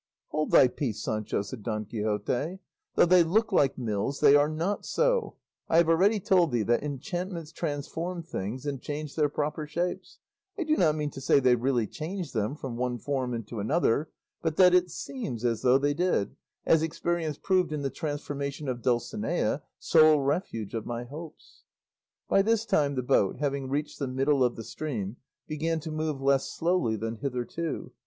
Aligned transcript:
"Hold 0.29 0.49
thy 0.49 0.67
peace, 0.67 1.03
Sancho," 1.03 1.43
said 1.43 1.61
Don 1.61 1.85
Quixote; 1.85 2.57
"though 2.95 3.05
they 3.05 3.21
look 3.21 3.51
like 3.51 3.77
mills 3.77 4.19
they 4.19 4.35
are 4.35 4.49
not 4.49 4.83
so; 4.83 5.35
I 5.69 5.77
have 5.77 5.87
already 5.89 6.19
told 6.19 6.51
thee 6.51 6.63
that 6.63 6.81
enchantments 6.81 7.51
transform 7.51 8.23
things 8.23 8.65
and 8.65 8.81
change 8.81 9.13
their 9.13 9.29
proper 9.29 9.67
shapes; 9.67 10.17
I 10.57 10.63
do 10.63 10.75
not 10.75 10.95
mean 10.95 11.11
to 11.11 11.21
say 11.21 11.39
they 11.39 11.53
really 11.55 11.85
change 11.85 12.31
them 12.31 12.55
from 12.55 12.77
one 12.77 12.97
form 12.97 13.35
into 13.35 13.59
another, 13.59 14.09
but 14.41 14.55
that 14.57 14.73
it 14.73 14.89
seems 14.89 15.45
as 15.45 15.61
though 15.61 15.77
they 15.77 15.93
did, 15.93 16.35
as 16.65 16.81
experience 16.81 17.37
proved 17.37 17.71
in 17.71 17.83
the 17.83 17.91
transformation 17.91 18.67
of 18.67 18.81
Dulcinea, 18.81 19.61
sole 19.77 20.19
refuge 20.21 20.73
of 20.73 20.83
my 20.83 21.03
hopes." 21.03 21.61
By 22.27 22.41
this 22.41 22.65
time, 22.65 22.95
the 22.95 23.03
boat, 23.03 23.37
having 23.37 23.69
reached 23.69 23.99
the 23.99 24.07
middle 24.07 24.43
of 24.43 24.55
the 24.55 24.63
stream, 24.63 25.17
began 25.47 25.79
to 25.81 25.91
move 25.91 26.19
less 26.19 26.49
slowly 26.49 26.95
than 26.95 27.17
hitherto. 27.17 27.91